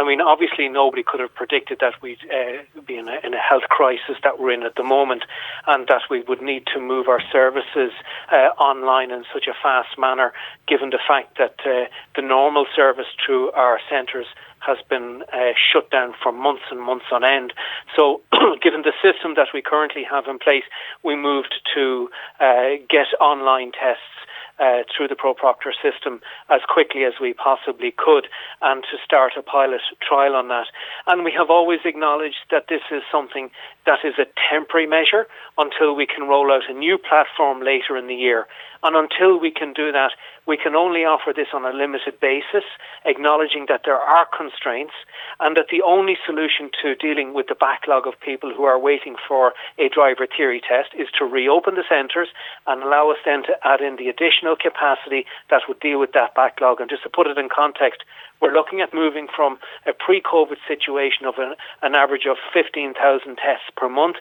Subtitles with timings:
[0.00, 3.38] I mean, obviously, nobody could have predicted that we'd uh, be in a, in a,
[3.38, 5.24] health crisis that we're in at the moment,
[5.66, 7.92] and that we would need to move our services
[8.32, 10.32] uh, online in such a fast manner,
[10.66, 11.84] given the fact that uh,
[12.16, 14.24] the normal service through our centres
[14.60, 17.52] has been uh, shut down for months and months on end.
[17.94, 18.22] So,
[18.62, 20.64] given the system that we currently have in place,
[21.02, 22.08] we moved to
[22.40, 24.16] uh, get online tests
[24.60, 28.28] uh, through the ProProctor system as quickly as we possibly could
[28.60, 30.66] and to start a pilot trial on that.
[31.06, 33.50] And we have always acknowledged that this is something
[33.90, 35.26] that is a temporary measure
[35.58, 38.46] until we can roll out a new platform later in the year.
[38.84, 40.12] And until we can do that,
[40.46, 42.64] we can only offer this on a limited basis,
[43.04, 44.94] acknowledging that there are constraints
[45.40, 49.16] and that the only solution to dealing with the backlog of people who are waiting
[49.26, 52.28] for a driver theory test is to reopen the centres
[52.66, 56.34] and allow us then to add in the additional capacity that would deal with that
[56.34, 56.80] backlog.
[56.80, 58.06] And just to put it in context,
[58.40, 62.94] we're looking at moving from a pre COVID situation of an, an average of 15,000
[63.36, 64.16] tests per month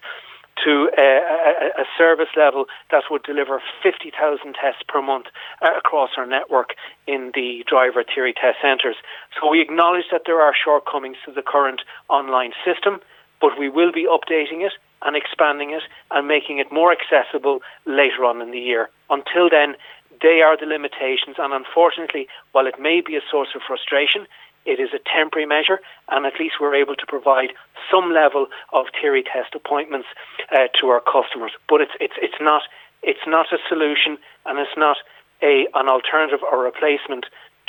[0.65, 4.11] to a, a, a, service level that would deliver 50,000
[4.53, 5.27] tests per month
[5.61, 6.75] uh, across our network
[7.07, 8.95] in the driver theory test centres.
[9.39, 12.99] So we acknowledge that there are shortcomings to the current online system,
[13.41, 18.25] but we will be updating it and expanding it and making it more accessible later
[18.25, 18.89] on in the year.
[19.09, 19.75] Until then,
[20.21, 24.27] they are the limitations, and unfortunately, while it may be a source of frustration,
[24.65, 27.53] it is a temporary measure, and at least we're able to provide
[27.89, 30.07] some level of theory test appointments
[30.51, 31.51] uh, to our customers.
[31.67, 32.63] But it's it's it's not
[33.01, 34.97] it's not a solution, and it's not
[35.41, 37.25] a an alternative or replacement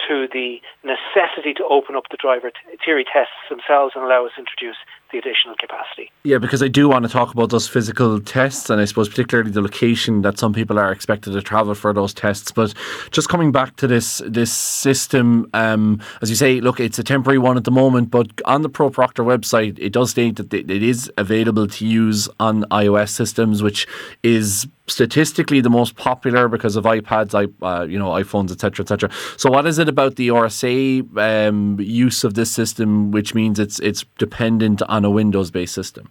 [0.08, 4.32] to the necessity to open up the driver t- theory tests themselves and allow us
[4.34, 4.76] to introduce
[5.12, 6.10] the additional capacity.
[6.22, 9.50] Yeah, because I do want to talk about those physical tests and I suppose particularly
[9.50, 12.52] the location that some people are expected to travel for those tests.
[12.52, 12.74] But
[13.10, 17.38] just coming back to this this system, um, as you say, look, it's a temporary
[17.38, 21.10] one at the moment, but on the ProProctor website, it does state that it is
[21.16, 23.86] available to use on iOS systems, which
[24.22, 29.10] is statistically the most popular because of iPads, uh, you know, iPhones, etc., etc.
[29.36, 33.78] So, what is it about the RSA um, use of this system, which means it's
[33.80, 36.10] it's dependent on a Windows-based system?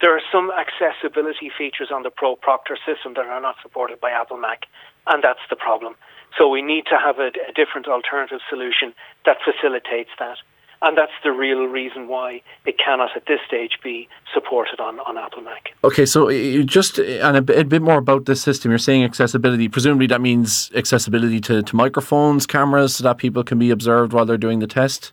[0.00, 4.38] There are some accessibility features on the ProProctor system that are not supported by Apple
[4.38, 4.60] Mac,
[5.06, 5.94] and that's the problem.
[6.38, 8.94] So we need to have a, a different alternative solution
[9.26, 10.38] that facilitates that
[10.82, 15.18] and that's the real reason why it cannot at this stage be supported on, on
[15.18, 15.70] Apple Mac.
[15.84, 16.30] Okay, so
[16.62, 18.70] just and a, a bit more about this system.
[18.70, 19.68] You're saying accessibility.
[19.68, 24.24] Presumably, that means accessibility to, to microphones, cameras, so that people can be observed while
[24.24, 25.12] they're doing the test.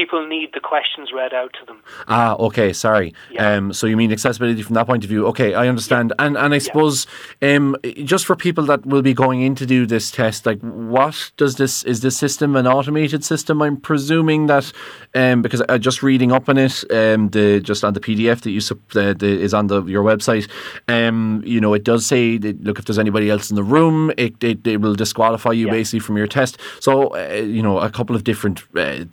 [0.00, 1.82] People need the questions read out to them.
[2.08, 3.12] Ah, okay, sorry.
[3.30, 3.56] Yeah.
[3.56, 5.26] Um, so you mean accessibility from that point of view?
[5.26, 6.14] Okay, I understand.
[6.18, 6.24] Yeah.
[6.24, 7.06] And and I suppose
[7.42, 7.56] yeah.
[7.56, 7.76] um,
[8.14, 11.56] just for people that will be going in to do this test, like what does
[11.56, 13.60] this is this system an automated system?
[13.60, 14.72] I'm presuming that
[15.14, 18.52] um, because I just reading up on it, um, the just on the PDF that
[18.52, 18.60] you
[18.98, 20.48] uh, the, is on the your website,
[20.88, 24.10] um, you know, it does say that, look if there's anybody else in the room,
[24.16, 26.56] it it, it will disqualify you basically from your test.
[26.80, 29.04] So uh, you know, a couple of different uh,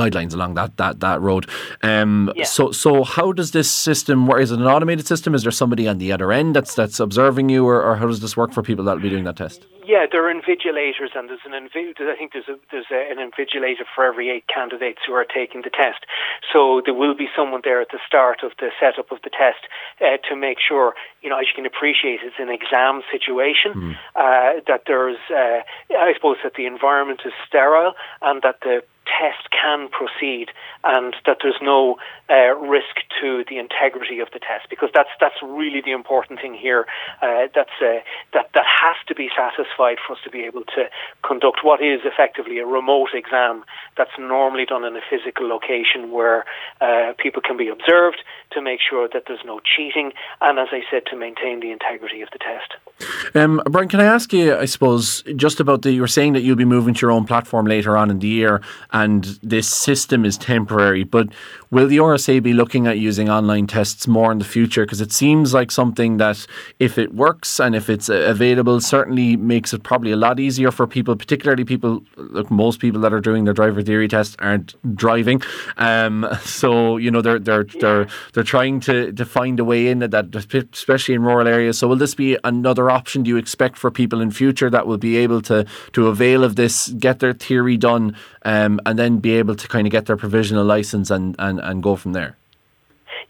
[0.00, 1.48] guidelines along that that that road.
[1.82, 2.44] Um, yeah.
[2.44, 4.42] So so how does this system work?
[4.42, 5.34] Is it an automated system?
[5.34, 8.20] Is there somebody on the other end that's that's observing you, or, or how does
[8.20, 9.66] this work for people that will be doing that test?
[9.84, 13.18] Yeah, there are invigilators, and there's an invi- I think there's a, there's a, an
[13.18, 16.06] invigilator for every eight candidates who are taking the test.
[16.52, 19.58] So there will be someone there at the start of the setup of the test
[20.00, 23.72] uh, to make sure, you know, as you can appreciate, it's an exam situation.
[23.74, 23.94] Mm.
[24.14, 25.60] Uh, that there's, uh,
[25.90, 30.48] I suppose, that the environment is sterile and that the test can proceed
[30.84, 31.96] and that there's no
[32.30, 36.54] uh, risk to the integrity of the test because that's that's really the important thing
[36.54, 36.86] here.
[37.20, 38.00] Uh, that's uh,
[38.32, 40.88] that that has to be satisfied for us to be able to
[41.22, 43.64] conduct what is effectively a remote exam
[43.96, 46.44] that's normally done in a physical location where
[46.80, 50.82] uh, people can be observed to make sure that there's no cheating and, as I
[50.90, 53.34] said, to maintain the integrity of the test.
[53.34, 54.56] Um, Brian, can I ask you?
[54.56, 57.24] I suppose just about the you were saying that you'll be moving to your own
[57.24, 58.60] platform later on in the year
[58.92, 61.04] and this system is temporary.
[61.04, 61.28] But
[61.70, 64.84] will the RSA be looking at using online tests more in the future?
[64.84, 66.46] Because it seems like something that,
[66.78, 70.70] if it works and if it's uh, available, certainly makes it probably a lot easier
[70.70, 72.02] for people, particularly people.
[72.16, 75.42] Look, most people that are doing their driver theory test aren't driving,
[75.78, 80.00] um, so you know they're they're they're they're trying to to find a way in
[80.00, 81.78] that, especially in rural areas.
[81.78, 83.22] So will this be another option?
[83.22, 86.56] Do you expect for people in future that will be able to to avail of
[86.56, 88.16] this, get their theory done?
[88.44, 91.82] Um, and then be able to kind of get their provisional license and, and, and
[91.82, 92.36] go from there.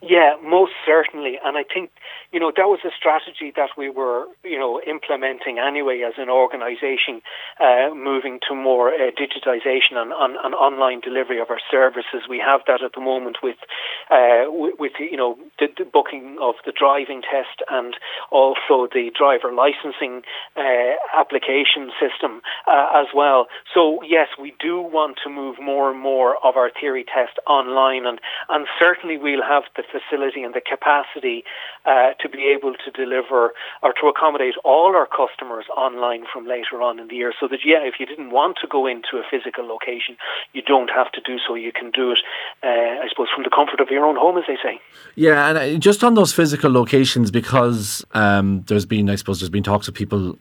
[0.02, 1.38] Yeah, most certainly.
[1.44, 1.90] And I think,
[2.32, 6.28] you know, that was a strategy that we were, you know, implementing anyway as an
[6.28, 7.22] organisation,
[7.60, 12.26] uh, moving to more uh, digitisation and, and, and, online delivery of our services.
[12.28, 13.58] We have that at the moment with,
[14.10, 17.94] uh, with, with, you know, the, the, booking of the driving test and
[18.32, 20.22] also the driver licensing
[20.56, 23.46] uh, application system uh, as well.
[23.72, 28.04] So, yes, we do want to move more and more of our theory test online
[28.04, 28.18] and,
[28.48, 31.44] and certainly we'll have the facility and the capacity
[31.84, 33.52] uh, to be able to deliver
[33.82, 37.32] or to accommodate all our customers online from later on in the year.
[37.38, 40.16] So that, yeah, if you didn't want to go into a physical location,
[40.52, 41.54] you don't have to do so.
[41.54, 42.18] You can do it,
[42.62, 44.80] uh, I suppose, from the comfort of your own home, as they say.
[45.14, 49.50] Yeah, and uh, just on those physical locations, because um, there's been, I suppose, there's
[49.50, 50.38] been talks of people,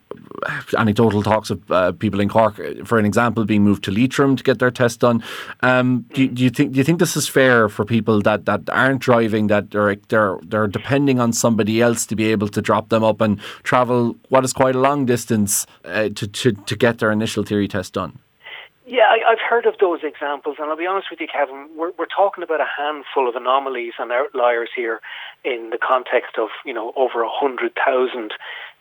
[0.78, 4.44] anecdotal talks of uh, people in Cork, for an example, being moved to Leitrim to
[4.44, 5.22] get their test done.
[5.60, 8.68] Um, do, do, you think do you think this is fair for people that, that
[8.70, 9.41] aren't driving?
[9.48, 13.20] That they're they're they're depending on somebody else to be able to drop them up
[13.20, 17.44] and travel what is quite a long distance uh, to, to to get their initial
[17.44, 18.18] theory test done.
[18.84, 21.68] Yeah, I, have heard of those examples, and I'll be honest with you, Kevin.
[21.76, 25.00] We're, we're talking about a handful of anomalies and outliers here
[25.44, 28.32] in the context of you know over a hundred thousand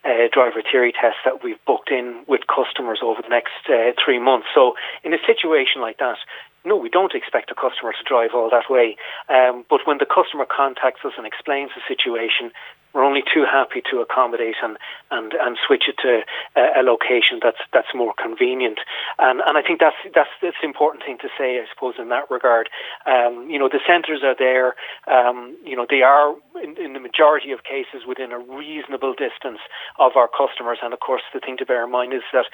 [0.03, 4.19] uh, driver theory tests that we've booked in with customers over the next uh, three
[4.19, 4.47] months.
[4.55, 4.73] So,
[5.03, 6.17] in a situation like that,
[6.65, 8.95] no, we don't expect a customer to drive all that way.
[9.29, 12.51] Um, but when the customer contacts us and explains the situation,
[12.93, 14.77] we're only too happy to accommodate and,
[15.11, 16.21] and, and switch it to
[16.55, 18.79] a, a location that's that's more convenient.
[19.19, 22.09] And and I think that's that's that's the important thing to say, I suppose, in
[22.09, 22.69] that regard.
[23.05, 24.75] Um, you know, the centres are there.
[25.07, 29.59] Um, you know, they are in, in the majority of cases within a reasonable distance
[29.99, 30.79] of our customers.
[30.83, 32.45] And of course, the thing to bear in mind is that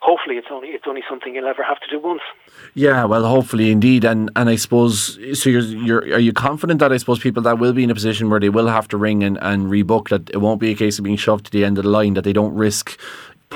[0.00, 2.22] hopefully it's only it's only something you'll ever have to do once.
[2.74, 4.04] Yeah, well, hopefully indeed.
[4.04, 5.48] And and I suppose so.
[5.48, 8.28] You're you're are you confident that I suppose people that will be in a position
[8.28, 10.74] where they will have to ring and and re book that it won't be a
[10.74, 12.98] case of being shoved to the end of the line that they don't risk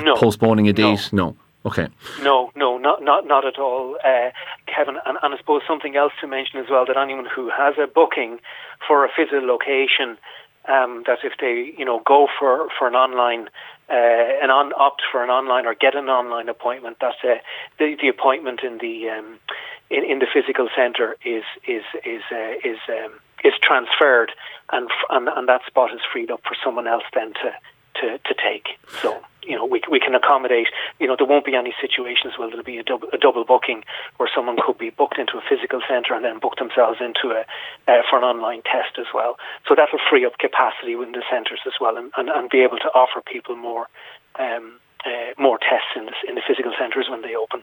[0.00, 0.15] no.
[0.17, 1.12] postponing a date?
[1.12, 1.31] No.
[1.31, 1.37] no.
[1.67, 1.88] Okay.
[2.23, 4.31] No, no, not not not at all, uh,
[4.67, 4.97] Kevin.
[5.05, 7.87] And, and I suppose something else to mention as well that anyone who has a
[7.87, 8.38] booking
[8.88, 10.17] for a physical location,
[10.69, 13.49] um, that if they you know go for for an online
[13.91, 17.35] uh, an on, opt for an online or get an online appointment, that uh,
[17.79, 19.38] the the appointment in the um,
[19.91, 24.33] in, in the physical centre is is is uh, is um, is transferred,
[24.73, 27.53] and, and and that spot is freed up for someone else then to
[28.01, 28.79] to, to take.
[29.03, 30.69] So you know we we can accommodate.
[30.99, 33.85] You know there won't be any situations where there'll be a double, a double booking
[34.17, 37.45] where someone could be booked into a physical centre and then book themselves into a
[37.91, 39.37] uh, for an online test as well.
[39.69, 42.61] So that will free up capacity within the centres as well, and, and, and be
[42.61, 43.89] able to offer people more.
[44.39, 47.62] Um, uh, more tests in the, in the physical centres when they open.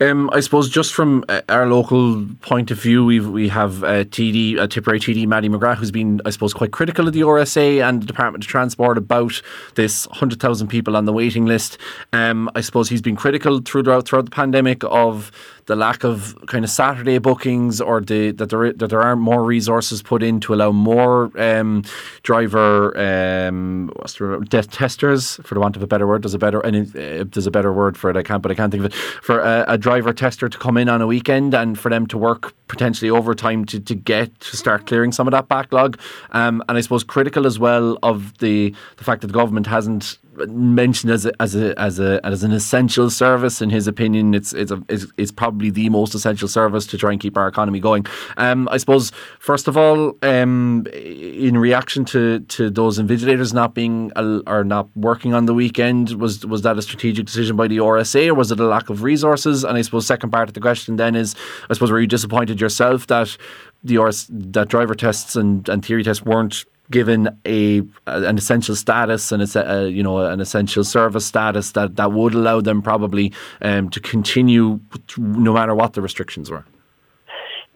[0.00, 4.04] Um, I suppose just from uh, our local point of view, we we have uh,
[4.04, 7.86] TD, uh, Tipperary TD Mattie McGrath, who's been, I suppose, quite critical of the RSA
[7.86, 9.40] and the Department of Transport about
[9.74, 11.78] this 100,000 people on the waiting list.
[12.12, 15.30] Um, I suppose he's been critical throughout, throughout the pandemic of
[15.66, 19.44] the lack of kind of Saturday bookings or the that there that there aren't more
[19.44, 21.82] resources put in to allow more um,
[22.22, 26.22] driver um, the testers for the want of a better word.
[26.22, 28.16] There's a better and uh, there's a better word for it.
[28.16, 30.76] I can't, but I can't think of it for a, a, driver tester to come
[30.76, 34.56] in on a weekend and for them to work potentially overtime to, to get to
[34.56, 35.98] start clearing some of that backlog.
[36.30, 40.18] Um, and I suppose critical as well of the the fact that the government hasn't
[40.48, 43.62] mentioned as a, as a, as a as an essential service.
[43.62, 47.12] In his opinion, it's it's, a, it's, it's probably the most essential service to try
[47.12, 48.06] and keep our economy going.
[48.36, 54.12] Um, I suppose first of all, um, in reaction to, to those invigilators not being
[54.16, 58.28] or not working on the weekend, was was that a strategic decision by the RSA
[58.28, 59.64] or was it a lack of resources?
[59.64, 61.34] And I suppose second part of the question then is,
[61.68, 63.36] I suppose were you disappointed yourself that
[63.82, 69.32] the RS, that driver tests and, and theory tests weren't given a an essential status
[69.32, 73.32] and it's a, you know an essential service status that, that would allow them probably
[73.62, 74.80] um, to continue
[75.16, 76.64] no matter what the restrictions were.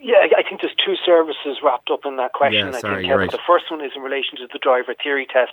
[0.01, 2.73] Yeah, I think there's two services wrapped up in that question.
[2.73, 3.31] Yeah, sorry, I think, right.
[3.31, 5.53] The first one is in relation to the driver theory test.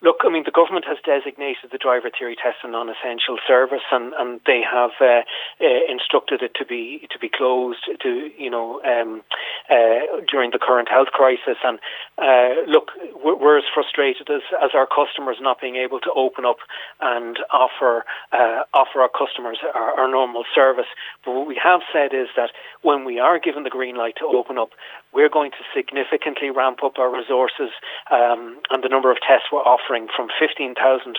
[0.00, 4.14] Look, I mean, the government has designated the driver theory test a non-essential service, and,
[4.14, 5.26] and they have uh,
[5.58, 9.22] uh, instructed it to be to be closed to you know um,
[9.68, 11.58] uh, during the current health crisis.
[11.64, 11.80] And
[12.16, 12.92] uh, look,
[13.24, 16.58] we're, as frustrated as, as our customers not being able to open up
[17.00, 20.86] and offer uh, offer our customers our, our normal service.
[21.24, 22.50] But what we have said is that
[22.82, 24.70] when we are given the green light to open up,
[25.12, 27.70] we're going to significantly ramp up our resources
[28.10, 30.76] um, and the number of tests we're offering from 15,000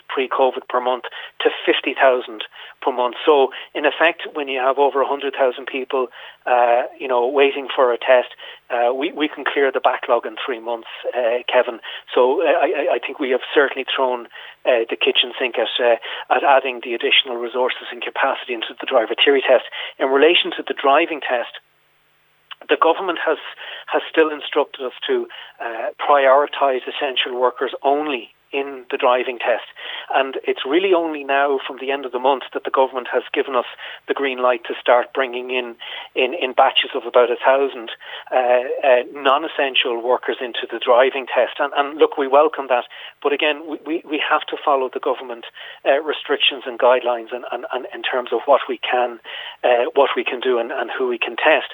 [0.07, 1.05] pre-COVID per month
[1.41, 2.43] to 50,000
[2.81, 3.15] per month.
[3.25, 5.33] So, in effect, when you have over 100,000
[5.65, 6.07] people,
[6.45, 8.33] uh, you know, waiting for a test,
[8.69, 11.79] Uh, we, we can clear the backlog in three months, uh, Kevin.
[12.13, 14.27] So uh, I, I, think we have certainly thrown
[14.63, 15.97] uh, the kitchen sink at, uh,
[16.29, 19.65] at adding the additional resources and capacity into the driver theory test.
[19.97, 21.57] In relation to the driving test,
[22.69, 23.37] the government has
[23.87, 25.27] has still instructed us to
[25.59, 29.65] uh, prioritise essential workers only in the driving test.
[30.13, 33.23] And it's really only now, from the end of the month, that the government has
[33.33, 33.65] given us
[34.07, 35.75] the green light to start bringing in,
[36.15, 37.91] in, in batches of about a thousand
[38.31, 41.59] uh, uh, non essential workers into the driving test.
[41.59, 42.85] And, and, look, we welcome that.
[43.21, 45.45] But again, we, we have to follow the government
[45.85, 49.19] uh, restrictions and guidelines and, and, and, in terms of what we can,
[49.63, 51.73] uh, what we can do and, and who we can test.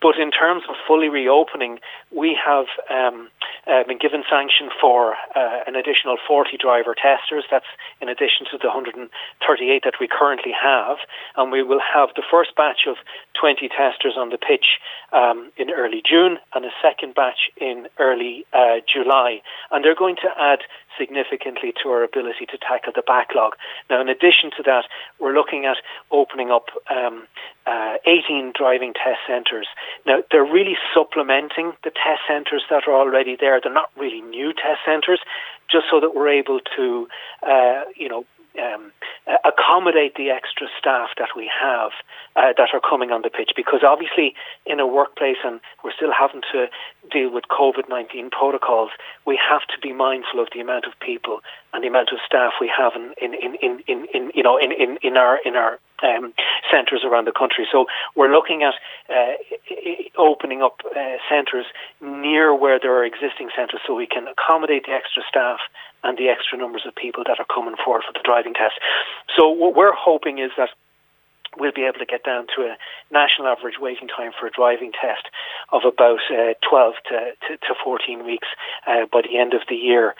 [0.00, 3.28] But in terms of fully reopening, we have um,
[3.66, 7.44] uh, been given sanction for uh, an additional 40 driver testers.
[7.50, 7.68] That's
[8.00, 10.98] in addition to the 138 that we currently have.
[11.36, 12.96] And we will have the first batch of
[13.38, 14.78] 20 testers on the pitch
[15.12, 19.42] um, in early June and a second batch in early uh, July.
[19.70, 20.60] And they're going to add
[20.98, 23.54] significantly to our ability to tackle the backlog.
[23.90, 24.84] Now, in addition to that,
[25.18, 25.76] we're looking at
[26.10, 27.26] opening up um,
[27.66, 29.68] uh, 18 driving test centres.
[30.06, 33.60] Now, they're really supplementing the test centres that are already there.
[33.60, 35.20] They're not really new test centres,
[35.70, 37.08] just so that we're able to,
[37.42, 38.24] uh, you know,
[38.60, 38.92] um,
[39.44, 41.90] accommodate the extra staff that we have
[42.36, 44.34] uh, that are coming on the pitch because obviously
[44.66, 46.66] in a workplace and we're still having to
[47.10, 48.90] deal with COVID-19 protocols
[49.26, 51.40] we have to be mindful of the amount of people
[51.72, 54.58] and the amount of staff we have in, in, in, in, in, in you know
[54.58, 56.34] in, in, in our in our um,
[56.70, 57.66] centres around the country.
[57.70, 58.74] So we're looking at
[59.08, 59.34] uh,
[60.18, 61.66] opening up uh, centres
[62.00, 65.60] near where there are existing centres so we can accommodate the extra staff
[66.04, 68.78] and the extra numbers of people that are coming forward for the driving test.
[69.36, 70.70] So what we're hoping is that
[71.58, 72.76] we'll be able to get down to a
[73.12, 75.26] national average waiting time for a driving test
[75.72, 77.18] of about uh, 12 to,
[77.48, 78.48] to, to, 14 weeks
[78.86, 80.14] uh, by the end of the year.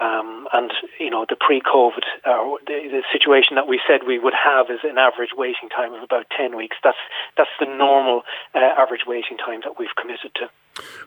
[0.00, 4.34] Um, and, you know, the pre-COVID, uh, the, the, situation that we said we would
[4.34, 6.76] have is an average waiting time of about 10 weeks.
[6.84, 6.98] That's,
[7.36, 8.22] that's the normal
[8.54, 10.50] uh, average waiting time that we've committed to.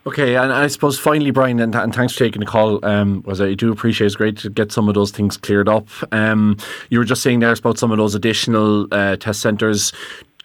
[0.06, 2.84] Okay, and I suppose finally, Brian, and, and thanks for taking the call.
[2.84, 5.88] Um, was I do appreciate it's great to get some of those things cleared up.
[6.12, 6.56] Um,
[6.90, 9.92] you were just saying there about some of those additional uh, test centres.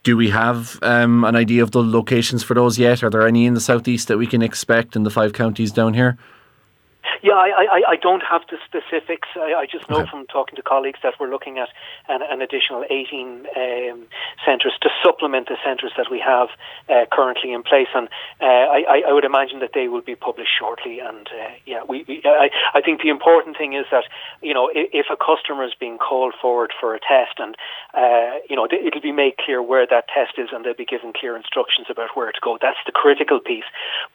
[0.03, 3.03] Do we have um, an idea of the locations for those yet?
[3.03, 5.96] Are there any in the southeast that we can expect in the five counties down
[5.96, 6.17] here?
[7.24, 9.27] Yeah, I, I, I don't have the specifics.
[9.36, 10.09] I, I just know okay.
[10.09, 11.69] from talking to colleagues that we're looking at
[12.07, 14.07] an, an additional 18 um,
[14.45, 16.50] centres to supplement the centres that we have
[16.89, 18.07] uh, currently in place, and
[18.41, 21.00] uh, I, I would imagine that they will be published shortly.
[21.00, 24.05] And uh, yeah, we, we, I, I think the important thing is that
[24.41, 27.55] you know if, if a customer is being called forward for a test, and
[27.93, 31.13] uh, you know it'll be made clear where that test is, and they'll be given
[31.13, 32.57] clear instructions about where to go.
[32.62, 33.67] That's the critical piece.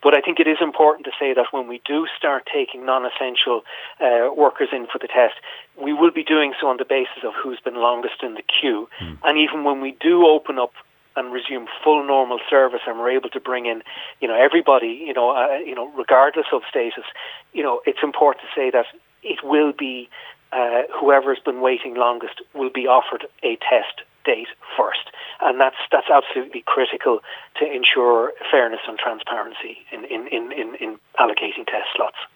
[0.03, 3.63] But I think it is important to say that when we do start taking non-essential
[4.01, 5.37] uh, workers in for the test,
[5.81, 8.89] we will be doing so on the basis of who's been longest in the queue.
[9.01, 9.19] Mm.
[9.25, 10.73] And even when we do open up
[11.17, 13.83] and resume full normal service and we're able to bring in
[14.21, 17.05] you know everybody you know uh, you know regardless of status
[17.53, 18.87] you know it's important to say that
[19.23, 20.09] it will be
[20.53, 26.09] uh, whoever's been waiting longest will be offered a test date first and that's that's
[26.09, 27.21] absolutely critical
[27.59, 32.23] to ensure fairness and transparency in in, in, in, in allocating test slots